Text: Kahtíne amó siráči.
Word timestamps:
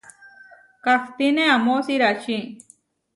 Kahtíne 0.83 1.43
amó 1.53 1.81
siráči. 1.81 2.57